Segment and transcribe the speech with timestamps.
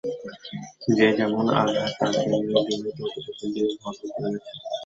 [0.97, 2.89] যে যেমন আধার, তাঁকে তিনি
[2.97, 4.55] ততটুকু দিয়ে ভরপুর করে গেছেন।